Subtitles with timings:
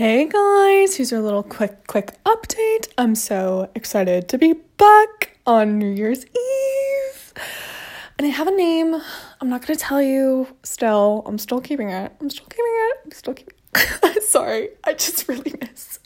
[0.00, 2.88] Hey guys, here's your little quick, quick update.
[2.96, 7.34] I'm so excited to be back on New Year's Eve.
[8.18, 8.94] And I have a name.
[9.42, 11.22] I'm not gonna tell you still.
[11.26, 12.12] I'm still keeping it.
[12.18, 12.96] I'm still keeping it.
[13.04, 14.22] I'm still keeping it.
[14.22, 15.98] Sorry, I just really miss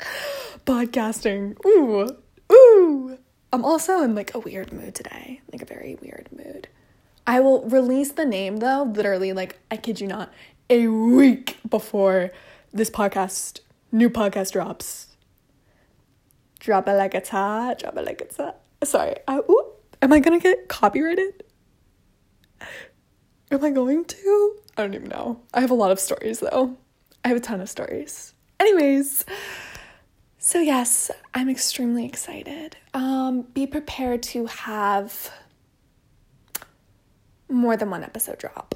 [0.67, 1.57] podcasting.
[1.65, 2.17] Ooh,
[2.53, 3.17] ooh.
[3.53, 6.67] I'm also in like a weird mood today, like a very weird mood.
[7.29, 10.33] I will release the name though, literally, like, I kid you not,
[10.69, 12.33] a week before
[12.73, 13.61] this podcast
[13.95, 15.07] new podcast drops.
[16.59, 18.59] Drop it like it's hot, drop it like it's hot.
[18.83, 21.45] Sorry, I, ooh, am I gonna get copyrighted?
[23.51, 24.57] Am I going to?
[24.77, 25.41] I don't even know.
[25.55, 26.77] I have a lot of stories though.
[27.25, 28.35] I have a ton of stories.
[28.59, 29.25] Anyways,
[30.39, 32.77] so yes, I'm extremely excited.
[32.95, 35.31] Um, be prepared to have
[37.49, 38.75] more than one episode drop.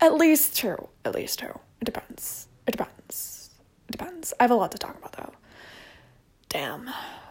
[0.00, 0.88] At least two.
[1.04, 1.58] At least two.
[1.80, 1.84] It depends.
[1.84, 2.47] It depends.
[3.98, 4.32] Depends.
[4.38, 5.32] I have a lot to talk about though.
[6.48, 6.88] Damn,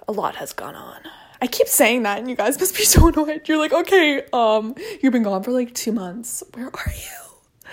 [0.08, 1.02] a lot has gone on.
[1.42, 3.48] I keep saying that and you guys must be so annoyed.
[3.48, 6.44] You're like, okay, um, you've been gone for like two months.
[6.54, 7.72] Where are you?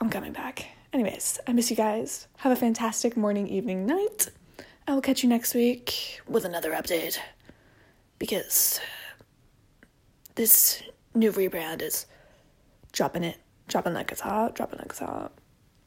[0.00, 0.66] I'm coming back.
[0.92, 2.26] Anyways, I miss you guys.
[2.38, 4.30] Have a fantastic morning, evening, night.
[4.88, 7.18] I will catch you next week with another update.
[8.18, 8.80] Because
[10.34, 10.82] this
[11.14, 12.06] new rebrand is
[12.92, 15.32] dropping it, dropping like it's hot, dropping like it's hot.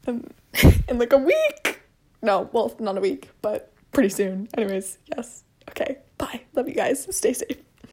[0.06, 0.14] In,
[0.62, 1.82] um, in like a week.
[2.22, 4.48] No, well, not a week, but pretty soon.
[4.56, 5.44] Anyways, yes.
[5.70, 6.40] Okay, bye.
[6.54, 7.06] Love you guys.
[7.14, 7.58] Stay safe.